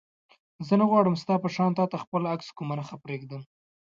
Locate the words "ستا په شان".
1.21-1.71